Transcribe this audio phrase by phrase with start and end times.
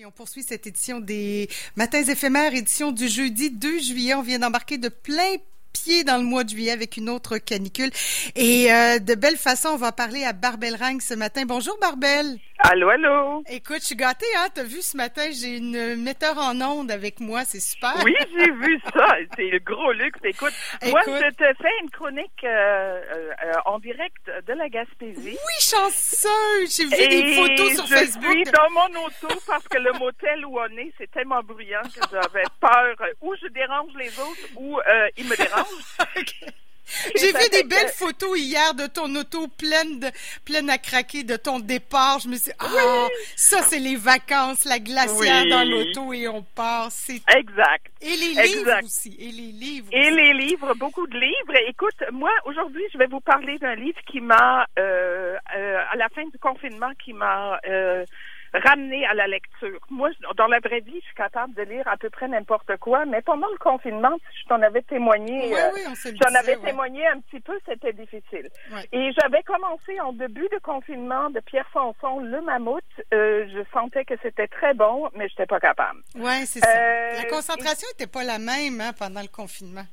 [0.00, 1.46] Et on poursuit cette édition des
[1.76, 4.14] Matins éphémères, édition du jeudi 2 juillet.
[4.14, 5.36] On vient d'embarquer de plein
[5.74, 7.90] pied dans le mois de juillet avec une autre canicule.
[8.34, 11.44] Et euh, de belle façon, on va parler à Barbel Rang ce matin.
[11.44, 12.38] Bonjour Barbel.
[12.64, 13.42] Allô, allô?
[13.48, 14.48] Écoute, je suis gâtée, hein.
[14.54, 17.94] T'as vu ce matin, j'ai une metteur en onde avec moi, c'est super.
[18.04, 19.16] Oui, j'ai vu ça.
[19.36, 20.18] C'est le gros luxe.
[20.24, 20.52] Écoute,
[20.90, 25.36] moi, je te fais une chronique euh, euh, en direct de la Gaspésie.
[25.36, 26.76] Oui, chanceuse.
[26.76, 28.24] J'ai vu des photos sur Facebook.
[28.24, 31.82] Je suis dans mon auto parce que le motel où on est, c'est tellement bruyant
[31.82, 32.94] que j'avais peur.
[33.22, 35.96] Ou je dérange les autres, ou euh, ils me dérangent.
[37.16, 40.08] J'ai vu des belles photos hier de ton auto pleine de,
[40.44, 42.18] pleine à craquer de ton départ.
[42.20, 46.42] Je me suis dit, ah, ça c'est les vacances, la glacière dans l'auto et on
[46.42, 46.88] part.
[46.90, 47.86] C'est exact.
[48.00, 49.16] Et les livres aussi.
[49.18, 49.88] Et les livres.
[49.92, 51.56] Et les livres, beaucoup de livres.
[51.68, 56.08] Écoute, moi aujourd'hui, je vais vous parler d'un livre qui m'a, euh, euh, à la
[56.08, 58.04] fin du confinement, qui m'a euh,
[58.52, 59.80] ramener à la lecture.
[59.90, 63.04] Moi, dans la vraie vie, je suis capable de lire à peu près n'importe quoi,
[63.04, 67.40] mais pendant le confinement, je t'en avais témoigné, oui, euh, j'en avais témoigné un petit
[67.40, 68.48] peu, c'était difficile.
[68.92, 72.82] Et j'avais commencé en début de confinement de Pierre Sanson, Le Mammouth.
[73.14, 76.00] Euh, je sentais que c'était très bon, mais je n'étais pas capable.
[76.16, 76.68] Oui, c'est ça.
[76.70, 79.84] Euh, la concentration n'était pas la même hein, pendant le confinement.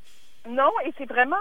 [0.50, 1.36] Non, et c'est vraiment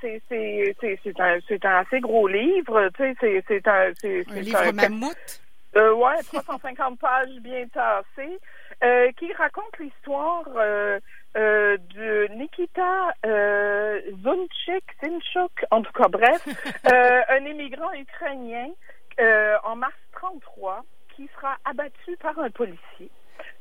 [0.00, 4.24] c'est c'est c'est un c'est un assez gros livre, tu sais c'est c'est un c'est
[4.30, 5.42] un livre mammouth?
[5.76, 8.40] Euh, ouais, 350 pages bien tassées,
[8.82, 10.98] euh, qui raconte l'histoire euh,
[11.36, 16.46] euh, de Nikita euh, Zunchik, Zinchuk, en tout cas bref,
[17.28, 18.68] un immigrant ukrainien
[19.64, 20.82] en mars 33
[21.14, 23.10] qui sera abattu par un policier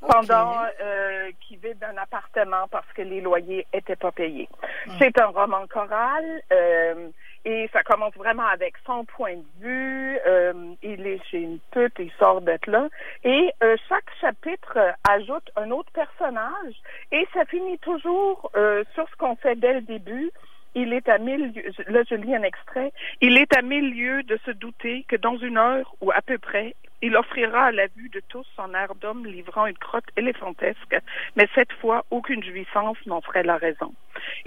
[0.01, 4.49] pendant euh, qui vit d'un appartement parce que les loyers étaient pas payés.
[4.85, 4.91] Hmm.
[4.99, 6.41] C'est un roman choral.
[6.51, 7.09] Euh,
[7.45, 10.17] et ça commence vraiment avec son point de vue.
[10.25, 12.89] Euh, il est chez une pute, il sort d'être là.
[13.23, 16.73] Et euh, chaque chapitre ajoute un autre personnage.
[17.11, 20.31] Et ça finit toujours euh, sur ce qu'on fait dès le début.
[20.73, 21.53] Il est à mille
[21.87, 22.91] là je lis un extrait,
[23.21, 26.37] il est à mille lieues de se douter que dans une heure ou à peu
[26.37, 30.97] près, il offrira à la vue de tous son air d'homme livrant une crotte éléphantesque,
[31.37, 33.93] mais cette fois, aucune jouissance n'en ferait la raison.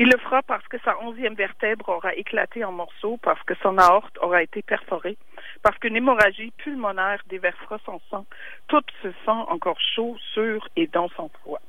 [0.00, 3.78] Il le fera parce que sa onzième vertèbre aura éclaté en morceaux, parce que son
[3.78, 5.18] aorte aura été perforée,
[5.62, 8.24] parce qu'une hémorragie pulmonaire déversera son sang,
[8.68, 11.60] tout ce sang encore chaud, sûr et dans son foie.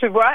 [0.00, 0.34] Tu vois,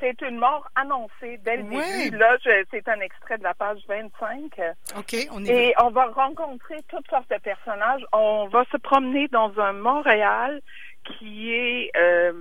[0.00, 2.16] c'est une mort annoncée dès le début.
[2.18, 2.36] Là,
[2.70, 4.60] c'est un extrait de la page 25.
[4.98, 8.04] OK, on est Et on va rencontrer toutes sortes de personnages.
[8.12, 10.60] On va se promener dans un Montréal
[11.04, 12.32] qui est euh,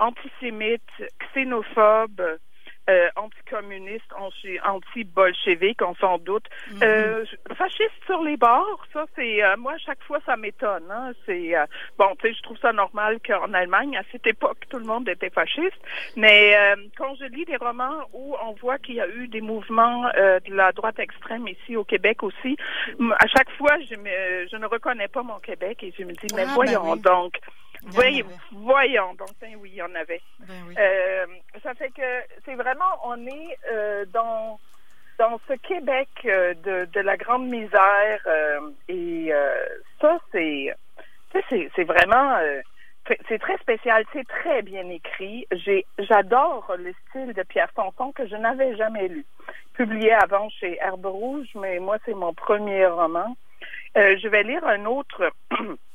[0.00, 0.82] antisémite,
[1.32, 2.20] xénophobe,
[2.90, 4.12] euh, anticommuniste,
[4.64, 6.44] anti-bolchevique, on s'en doute.
[6.72, 6.78] Mhm.
[6.82, 7.24] euh,
[7.56, 10.90] fasciste sur les bords, ça c'est euh, moi à chaque fois ça m'étonne.
[10.90, 11.64] Hein, c'est euh,
[11.98, 15.08] bon, tu sais, je trouve ça normal qu'en Allemagne à cette époque tout le monde
[15.08, 15.80] était fasciste,
[16.16, 19.40] mais euh, quand je lis des romans où on voit qu'il y a eu des
[19.40, 22.56] mouvements de la droite extrême ici au Québec aussi,
[23.18, 26.34] à chaque fois je me, je ne reconnais pas mon Québec et je me dis
[26.34, 27.38] mais ah, ben voyons donc.
[27.96, 29.14] Oui, voyons.
[29.14, 30.20] Donc, ben oui, il y en avait.
[30.40, 31.26] Ben euh,
[31.62, 32.02] ça fait que
[32.44, 34.58] c'est vraiment, on est euh, dans
[35.18, 38.26] dans ce Québec euh, de, de la grande misère
[38.88, 39.32] et
[40.00, 40.74] ça, c'est
[41.74, 42.38] c'est vraiment
[43.28, 45.46] c'est très spécial, c'est très bien écrit.
[45.52, 49.24] J'ai j'adore le style de Pierre Sanson que je n'avais jamais lu.
[49.74, 53.36] Publié avant chez Herbe Rouge, mais moi c'est mon premier roman.
[53.94, 55.76] je vais lire un autre Euh,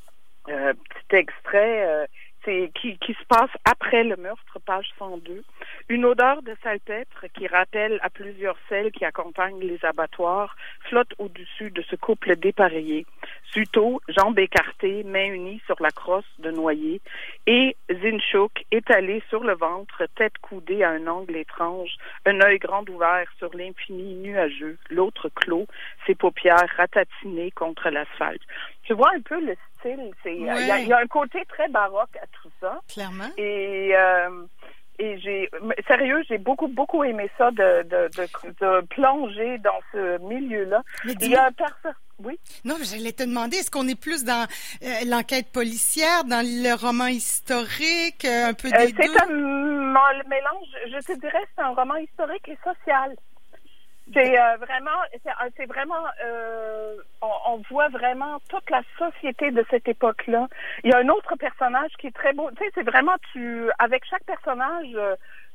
[1.60, 2.06] euh,
[2.46, 5.44] qui se passe après le meurtre, page 102.
[5.90, 10.56] Une odeur de salpêtre qui rappelle à plusieurs celles qui accompagnent les abattoirs
[10.90, 13.06] flotte au-dessus de ce couple dépareillé.
[13.56, 17.00] Suto, jambes écartées, mains unies sur la crosse de noyer,
[17.48, 21.96] et Zinchouk étalé sur le ventre, tête coudée à un angle étrange,
[22.26, 25.68] un œil grand ouvert sur l'infini nuageux, l'autre clos,
[26.06, 28.42] ses paupières ratatinées contre l'asphalte.
[28.84, 30.12] Tu vois un peu le style.
[30.26, 30.50] Il y,
[30.92, 32.82] a un côté très baroque à tout ça.
[32.92, 33.30] Clairement.
[33.38, 34.44] Et, euh,
[35.00, 35.50] et j'ai,
[35.88, 38.09] sérieux, j'ai beaucoup, beaucoup aimé ça de, de,
[38.62, 40.81] de, plonger dans ce milieu-là.
[41.06, 41.51] Il y a un
[42.24, 42.39] Oui?
[42.63, 44.47] Non, j'allais te demander, est-ce qu'on est plus dans
[44.83, 49.36] euh, l'enquête policière, dans le roman historique, euh, un peu des C'est un
[50.30, 53.15] mélange, je te dirais, c'est un roman historique et social.
[54.13, 55.02] C'est vraiment,
[55.57, 56.04] c'est vraiment,
[57.22, 60.48] on, voit vraiment toute la société de cette époque-là.
[60.84, 62.50] Il y a un autre personnage qui est très beau.
[62.52, 64.96] Tu sais, c'est vraiment tu avec chaque personnage.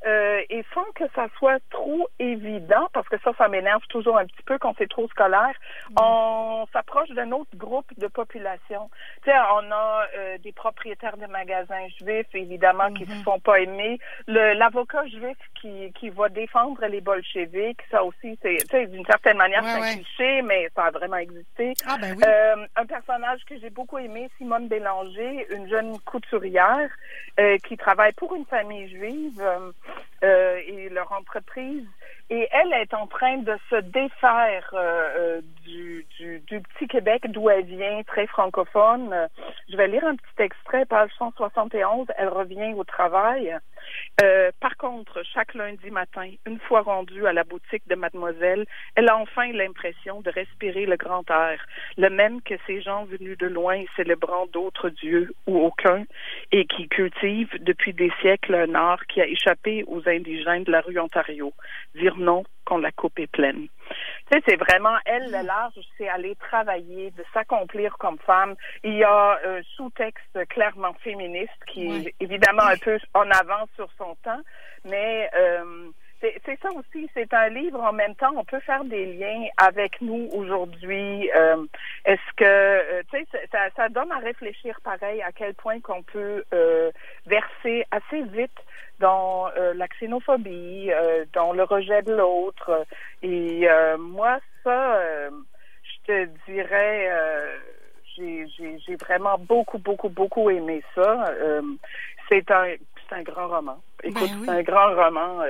[0.06, 4.18] Euh, euh, et sans que ça soit trop évident, parce que ça, ça m'énerve toujours
[4.18, 5.54] un petit peu quand c'est trop scolaire,
[5.90, 5.94] mm.
[6.00, 8.90] on s'approche d'un autre groupe de population.
[9.22, 13.24] Tu sais, on a euh, des propriétaires de magasins juifs, évidemment, qui ne se mm-hmm.
[13.24, 13.98] font pas aimer.
[14.26, 19.80] L'avocat juif qui, qui va défendre les bolcheviks, ça aussi, c'est d'une certaine manière, c'est
[19.80, 21.74] un cliché, mais ça a vraiment existé.
[21.86, 22.24] Ah, ben oui.
[22.26, 26.90] euh, un personnage que j'ai beaucoup aimé, Simone Bélanger, une jeune couturière
[27.38, 29.42] euh, qui travaille pour une famille juive.
[30.22, 31.86] Euh, et leur entreprise.
[32.28, 37.22] Et elle est en train de se défaire euh, euh, du, du, du, petit Québec
[37.30, 39.14] d'où elle vient, très francophone.
[39.70, 42.08] Je vais lire un petit extrait, page 171.
[42.18, 43.56] Elle revient au travail.
[44.22, 49.08] Euh, par contre, chaque lundi matin, une fois rendue à la boutique de mademoiselle, elle
[49.08, 51.64] a enfin l'impression de respirer le grand air,
[51.96, 56.04] le même que ces gens venus de loin célébrant d'autres dieux ou aucun,
[56.52, 60.80] et qui cultivent depuis des siècles un art qui a échappé aux indigènes de la
[60.80, 61.52] rue Ontario.
[61.94, 63.68] Dire non quand la coupe est pleine.
[64.30, 68.54] Tu sais, c'est vraiment elle, le large, c'est aller travailler, de s'accomplir comme femme.
[68.84, 73.88] Il y a un sous-texte clairement féministe qui est évidemment un peu en avance sur
[73.98, 74.40] son temps,
[74.84, 75.90] mais euh,
[76.20, 80.00] c'est ça aussi, c'est un livre en même temps, on peut faire des liens avec
[80.00, 81.30] nous aujourd'hui.
[81.34, 81.64] Euh,
[82.04, 86.02] est-ce que, euh, tu sais, ça, ça, donne à réfléchir pareil à quel point qu'on
[86.02, 86.90] peut euh,
[87.26, 88.50] verser assez vite
[89.00, 90.90] dans la xénophobie,
[91.32, 92.86] dans le rejet de l'autre.
[93.22, 93.66] Et
[93.98, 95.00] moi, ça,
[95.30, 97.10] je te dirais,
[98.16, 101.32] j'ai vraiment beaucoup, beaucoup, beaucoup aimé ça.
[102.28, 102.74] c'est un,
[103.10, 103.82] un grand roman.
[104.04, 105.42] Écoute, ben c'est un grand roman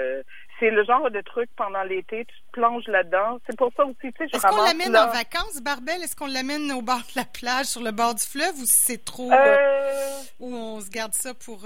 [0.60, 3.40] c'est le genre de truc pendant l'été, tu te plonges là-dedans.
[3.46, 6.02] C'est pour ça aussi, tu sais, je Est-ce qu'on l'amène en vacances, Barbel?
[6.02, 9.04] Est-ce qu'on l'amène au bord de la plage, sur le bord du fleuve, ou c'est
[9.04, 9.32] trop...
[9.32, 9.34] Euh...
[9.34, 11.62] euh ou on se garde ça pour...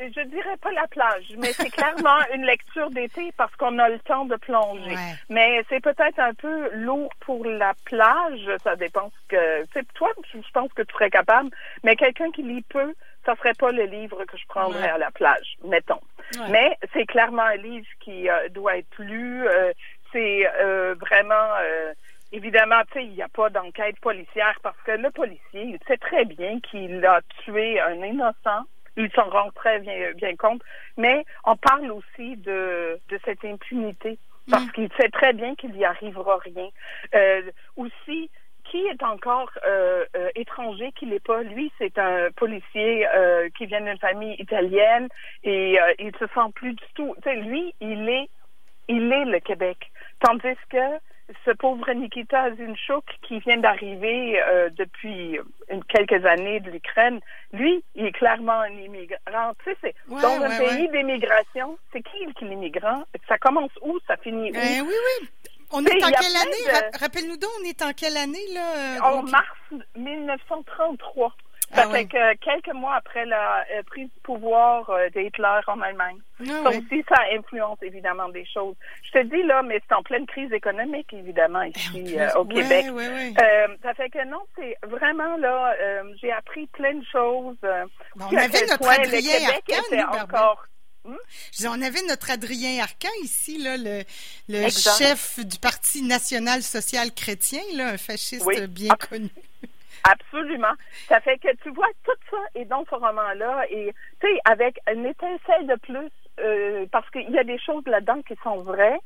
[0.00, 0.08] Euh...
[0.14, 3.98] Je dirais pas la plage, mais c'est clairement une lecture d'été parce qu'on a le
[4.00, 4.96] temps de plonger.
[5.28, 9.62] Mais c'est peut-être un peu lourd pour la plage, ça dépend que...
[9.66, 11.50] Tu sais, toi, je pense que tu serais capable,
[11.82, 12.94] mais quelqu'un qui lit peu,
[13.24, 16.00] ça serait pas le livre que je prendrais à la plage, mettons.
[16.50, 19.46] Mais c'est clairement un livre qui euh, doit être lu.
[19.46, 19.72] Euh,
[20.12, 21.50] c'est euh, vraiment
[22.32, 25.96] évidemment, tu sais, il n'y a pas d'enquête policière parce que le policier, il sait
[25.96, 28.64] très bien qu'il a tué un innocent.
[28.96, 30.62] Il s'en rend très bien, bien compte.
[30.96, 34.18] Mais on parle aussi de, de cette impunité
[34.50, 34.72] parce mm.
[34.72, 36.68] qu'il sait très bien qu'il n'y arrivera rien.
[37.76, 38.30] aussi,
[38.64, 41.42] qui est encore euh, euh, étranger, qui n'est pas?
[41.42, 45.08] Lui, c'est un policier euh, qui vient d'une famille italienne
[45.42, 47.14] et il se sent plus du tout.
[47.22, 48.28] Tu sais, lui, il est,
[48.88, 49.90] il est le Québec.
[50.20, 50.98] Tandis que
[51.44, 54.40] ce pauvre Nikita Zinchuk qui vient d'arriver
[54.76, 55.38] depuis
[55.88, 57.20] quelques années de l'Ukraine,
[57.52, 59.54] lui, il est clairement un immigrant.
[59.64, 63.04] Tu sais, c'est dans un pays d'immigration, c'est qui l'immigrant?
[63.28, 63.98] Ça commence où?
[64.06, 64.54] Ça finit où?
[64.54, 65.28] Ben oui, oui.
[65.72, 66.90] On est en quelle année?
[67.00, 68.76] Rappelle-nous donc, on est en quelle année, là?
[68.76, 69.58] Euh, en mars
[69.96, 71.34] 1933.
[71.72, 75.80] Ah ça fait que quelques mois après la euh, prise du pouvoir euh, d'Hitler en
[75.80, 76.18] Allemagne.
[76.40, 78.76] Ah ça aussi, ça influence évidemment des choses.
[79.02, 82.86] Je te dis là, mais c'est en pleine crise économique, évidemment, ici au Québec.
[83.82, 85.74] ça fait que non, c'est vraiment là,
[86.20, 87.56] j'ai appris plein de choses.
[88.20, 90.66] on avait notre Adrien Arcan, encore?
[91.04, 94.02] On avait notre Adrien Arcan ici, là, le,
[94.48, 99.30] le chef du Parti national social chrétien, là, un fasciste bien connu.
[100.10, 100.74] Absolument.
[101.08, 104.78] Ça fait que tu vois, tout ça est dans ce roman-là et, tu sais, avec
[104.92, 106.10] une étincelle de plus,
[106.40, 109.00] euh, parce qu'il y a des choses là-dedans qui sont vraies,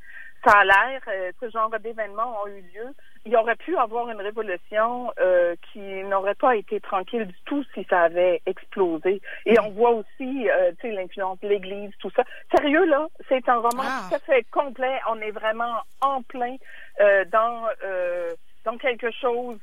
[0.44, 2.94] ça a l'air, euh, ce genre d'événements ont eu lieu.
[3.26, 7.64] Il y aurait pu avoir une révolution euh, qui n'aurait pas été tranquille du tout
[7.74, 9.20] si ça avait explosé.
[9.46, 12.22] Et on voit aussi, euh, tu sais, l'influence de l'Église, tout ça.
[12.56, 14.06] Sérieux là, c'est un roman ah.
[14.08, 15.00] tout à fait complet.
[15.10, 16.56] On est vraiment en plein
[17.30, 17.68] dans
[18.64, 19.58] dans quelque chose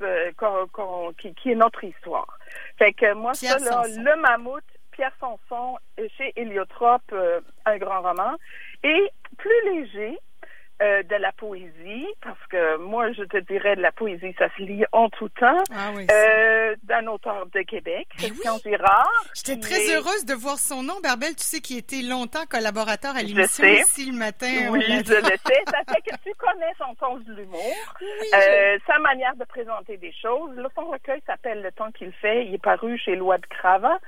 [1.18, 2.38] qui, qui, est notre histoire.
[2.78, 5.78] Fait que moi, ça là, le mammouth, Pierre Sanson
[6.18, 7.14] chez Héliotrope,
[7.66, 8.36] un grand roman,
[8.84, 10.18] et plus léger.
[10.82, 14.62] Euh, de la poésie, parce que moi, je te dirais de la poésie, ça se
[14.62, 19.24] lit en tout temps, ah euh, d'un auteur de Québec, Christian Girard.
[19.34, 23.22] J'étais très heureuse de voir son nom, Barbel, tu sais, qui était longtemps collaborateur à
[23.22, 24.68] l'émission ici le matin.
[24.70, 25.64] Oui, je le sais.
[25.72, 27.96] Ça fait que tu connais son sens de l'humour,
[28.34, 30.58] euh, sa manière de présenter des choses.
[30.58, 32.48] Là, son recueil s'appelle Le temps qu'il fait.
[32.48, 34.00] Il est paru chez Loi de Cravat.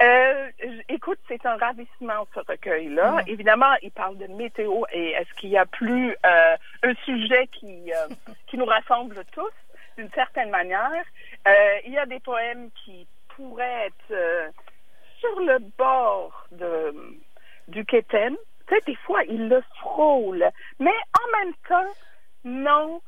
[0.00, 0.48] Euh,
[0.88, 3.24] écoute, c'est un ravissement, ce recueil-là.
[3.26, 7.92] Évidemment, il parle de météo et est-ce qu'il y a plus euh, un sujet qui,
[7.92, 8.14] euh,
[8.46, 9.52] qui nous rassemble tous.
[9.96, 11.04] d'une certaine manière.
[11.46, 14.52] Euh, il y a des poèmes qui pourraient être
[15.20, 16.92] sur le bord de,
[17.68, 18.34] du Kéten.
[18.66, 20.44] Tu sais, des fois, il le frôle.
[20.80, 21.94] Mais en même temps,
[22.44, 23.00] non,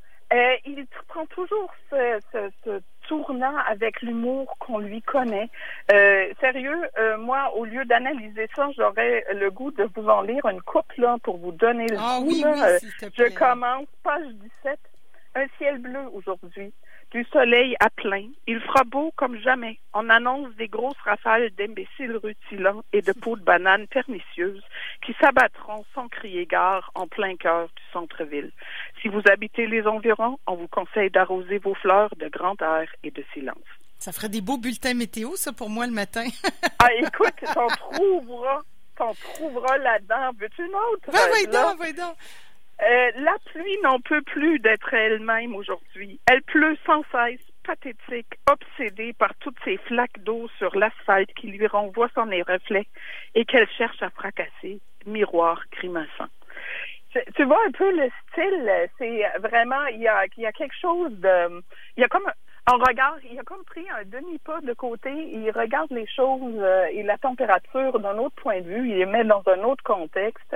[0.65, 5.49] il prend toujours ce tournant avec l'humour qu'on lui connaît.
[5.93, 10.45] Euh, sérieux, euh, moi, au lieu d'analyser ça, j'aurais le goût de vous en lire
[10.47, 12.29] une coupe là, pour vous donner le ah, goût.
[12.29, 12.79] Oui, là.
[12.83, 14.27] oui, te Je commence, page
[14.65, 14.79] 17.
[15.35, 16.73] Un ciel bleu aujourd'hui
[17.13, 18.29] du soleil à plein.
[18.47, 19.79] Il fera beau comme jamais.
[19.95, 24.63] On annonce des grosses rafales d'imbéciles rutilants et de peaux de bananes pernicieuses
[25.07, 28.51] qui s'abattront sans crier gare en plein cœur du centre-ville.
[29.01, 33.13] Si vous habitez les environs, on vous conseille d'arroser vos fleurs de grand air et
[33.13, 33.57] de silence.
[33.99, 36.27] Ça ferait des beaux bulletins météo, ça, pour moi, le matin.
[36.81, 38.63] ah, écoute, t'en trouveras,
[38.97, 40.33] t'en trouveras là-dedans.
[40.39, 41.11] Veux-tu une autre?
[41.13, 42.17] Ben, oui, donc, oui, donc.
[42.83, 46.21] Euh, la pluie n'en peut plus d'être elle-même aujourd'hui.
[46.27, 51.67] Elle pleut sans cesse, pathétique, obsédée par toutes ces flaques d'eau sur l'asphalte qui lui
[51.67, 52.87] renvoient son reflets
[53.35, 56.29] et qu'elle cherche à fracasser, miroir grimaçant.
[57.35, 60.77] Tu vois un peu le style, c'est vraiment, il y a, il y a quelque
[60.79, 61.63] chose de,
[61.97, 62.31] il y a comme
[62.71, 66.87] on regarde, il a comme pris un demi-pas de côté, il regarde les choses euh,
[66.91, 70.55] et la température d'un autre point de vue, il les met dans un autre contexte.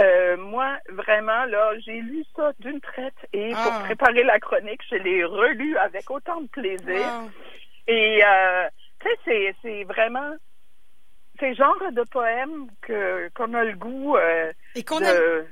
[0.00, 3.82] Euh, moi, vraiment, là, j'ai lu ça d'une traite et pour Ah.
[3.84, 7.06] préparer la chronique, je l'ai relu avec autant de plaisir.
[7.86, 8.68] Et, euh,
[9.00, 10.32] tu sais, c'est vraiment,
[11.38, 15.04] c'est le genre de poème que, qu'on a le goût euh, Et qu'on de...
[15.04, 15.46] aime.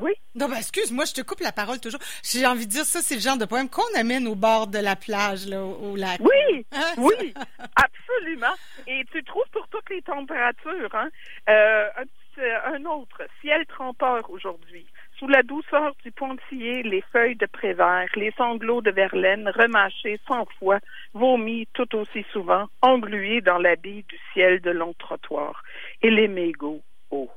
[0.00, 1.98] Oui, Non, ben, excuse, moi, je te coupe la parole toujours.
[2.22, 4.78] J'ai envie de dire, ça, c'est le genre de poème qu'on amène au bord de
[4.78, 6.20] la plage, là, au, au lac.
[6.20, 6.94] oui, Hein?
[6.98, 7.34] oui,
[7.74, 8.54] absolument.
[8.86, 11.08] Et tu trouves pour toutes les températures, hein,
[11.48, 14.86] euh, un, petit- un autre, ciel trempeur aujourd'hui.
[15.18, 20.46] Sous la douceur du pontillé, les feuilles de prévert, les sanglots de verlaine remâchés cent
[20.58, 20.78] fois,
[21.12, 25.64] vomis tout aussi souvent, englués dans l'habit du ciel de long trottoir.
[26.02, 27.32] Et les mégots hauts.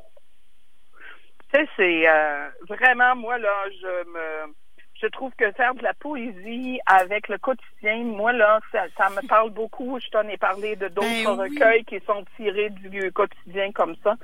[1.52, 4.54] Sais, c'est euh, vraiment, moi, là, je me
[5.02, 9.26] je trouve que faire de la poésie avec le quotidien, moi, là, ça, ça me
[9.28, 10.00] parle beaucoup.
[10.00, 11.50] Je t'en ai parlé de d'autres Ben oui.
[11.50, 14.16] recueils qui sont tirés du quotidien comme ça.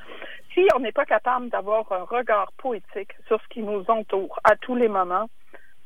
[0.54, 4.56] Si on n'est pas capable d'avoir un regard poétique sur ce qui nous entoure à
[4.56, 5.30] tous les moments,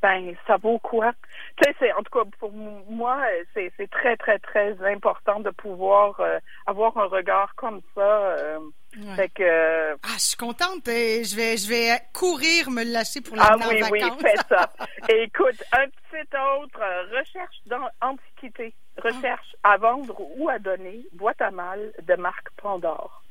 [0.01, 1.13] ben, ça vaut quoi?
[1.57, 3.21] Tu sais, c'est, en tout cas, pour moi,
[3.53, 8.01] c'est, c'est très, très, très important de pouvoir euh, avoir un regard comme ça.
[8.01, 8.60] euh,
[8.98, 9.15] Ouais.
[9.15, 10.81] Fait que, euh, Ah, je suis contente.
[10.86, 14.69] Je vais, je vais courir me lâcher pour Ah l'amener oui, en oui, fais ça.
[15.10, 16.27] Écoute, un petit
[16.62, 22.15] autre, euh, recherche dans Antiquité, recherche à vendre ou à donner, boîte à mal de
[22.15, 23.24] Marc Pandore.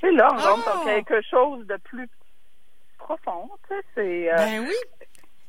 [0.00, 0.50] C'est là, on Ah!
[0.52, 2.08] rentre dans quelque chose de plus
[2.98, 3.50] profond,
[3.94, 4.32] c'est...
[4.32, 4.74] euh, Ben oui.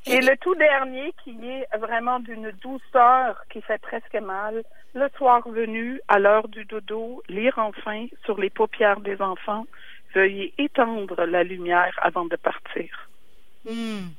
[0.07, 4.63] Et le tout dernier qui est vraiment d'une douceur qui fait presque mal.
[4.93, 9.65] Le soir venu, à l'heure du dodo, lire enfin sur les paupières des enfants,
[10.13, 13.09] veuillez étendre la lumière avant de partir.
[13.65, 14.09] Hmm.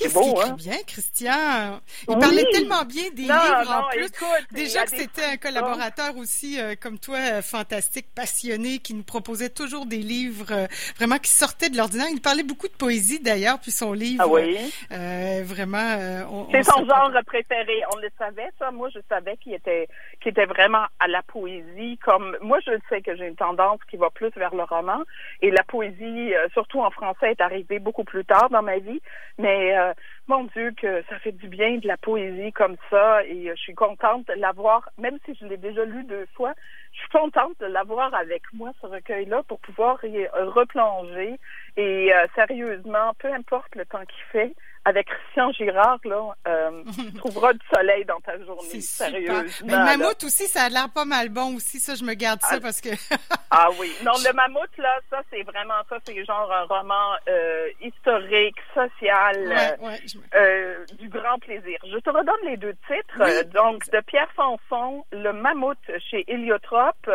[0.00, 0.54] C'est Qu'est-ce beau, qu'il écrit hein?
[0.56, 1.80] bien, Christian?
[2.08, 2.20] Il Oui.
[2.20, 4.04] parlait tellement bien des Non, livres en plus.
[4.06, 8.94] écoute, Déjà que des c'était un collaborateur aussi, euh, comme toi, euh, fantastique, passionné, qui
[8.94, 12.06] nous proposait toujours des livres euh, vraiment qui sortaient de l'ordinaire.
[12.12, 14.56] Il parlait beaucoup de poésie d'ailleurs, puis son livre, Ah oui?
[14.92, 17.82] euh, vraiment, euh, on, C'est on son genre préféré.
[17.92, 18.70] On le savait, ça.
[18.70, 19.88] Moi, je savais qu'il était,
[20.20, 21.98] qu'il était vraiment à la poésie.
[21.98, 25.02] Comme moi, je sais que j'ai une tendance qui va plus vers le roman.
[25.42, 29.00] Et la poésie, euh, surtout en français, est arrivée beaucoup plus tard dans ma vie.
[29.38, 29.92] Mais euh,
[30.28, 33.24] mon Dieu, que ça fait du bien de la poésie comme ça.
[33.24, 36.52] Et euh, je suis contente de l'avoir, même si je l'ai déjà lu deux fois.
[36.92, 41.38] Je suis contente de l'avoir avec moi, ce recueil-là, pour pouvoir y euh, replonger.
[41.76, 44.54] Et euh, sérieusement, peu importe le temps qu'il fait,
[44.88, 48.80] avec Christian Girard, là, euh, tu trouveras du soleil dans ta journée.
[48.80, 49.42] Sérieusement.
[49.66, 49.84] Mais le là.
[49.96, 51.78] mammouth aussi, ça a l'air pas mal bon aussi.
[51.80, 52.60] Ça, je me garde ça Ah.
[52.60, 52.88] parce que
[53.50, 53.92] Ah oui.
[54.04, 55.96] Non, le mammouth, là, ça, c'est vraiment ça.
[56.06, 59.36] C'est genre un roman euh, historique, social.
[59.36, 61.78] euh, ouais, ouais, je me- euh, du grand plaisir.
[61.90, 63.20] Je te redonne les deux titres.
[63.20, 63.44] Oui.
[63.54, 65.78] Donc, de Pierre Sanson, Le Mammouth
[66.10, 67.10] chez Héliotrope.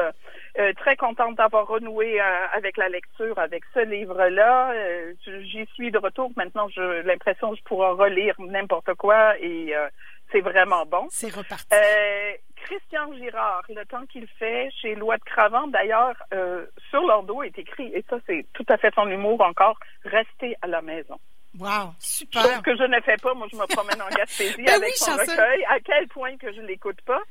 [0.59, 4.71] Euh, très contente d'avoir renoué euh, avec la lecture, avec ce livre-là.
[4.73, 6.31] Euh, J'y suis de retour.
[6.35, 9.87] Maintenant, j'ai l'impression que je pourrai relire n'importe quoi et euh,
[10.31, 11.07] c'est vraiment bon.
[11.09, 11.73] c'est reparti.
[11.73, 17.23] Euh, Christian Girard, le temps qu'il fait chez Loi de Cravant, d'ailleurs, euh, sur leur
[17.23, 20.81] dos est écrit, et ça c'est tout à fait son humour encore, rester à la
[20.81, 21.19] maison.
[21.59, 22.63] Wow, Chose super.
[22.63, 25.11] que je ne fais pas, moi je me promène en Gaspésie Ben avec oui, son
[25.11, 27.21] recueil, à quel point que je l'écoute pas.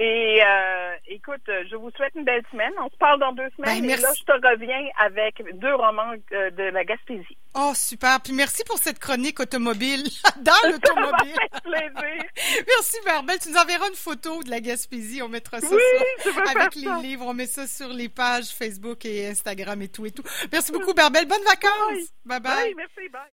[0.00, 2.72] Et euh, écoute, je vous souhaite une belle semaine.
[2.80, 3.80] On se parle dans deux semaines.
[3.84, 7.36] Ben, et là, je te reviens avec deux romans euh, de la Gaspésie.
[7.56, 8.20] Oh, super.
[8.20, 10.04] Puis merci pour cette chronique automobile
[10.40, 11.34] dans l'automobile.
[12.68, 13.38] merci, Barbel.
[13.40, 15.20] Tu nous enverras une photo de la Gaspésie.
[15.20, 16.98] On mettra ça Oui, avec les ça.
[16.98, 17.26] livres.
[17.26, 20.22] On met ça sur les pages Facebook et Instagram et tout et tout.
[20.52, 21.26] Merci beaucoup, Barbel.
[21.26, 22.12] Bonnes vacances.
[22.24, 22.54] Bye bye.
[22.54, 23.20] Bye, merci, bye.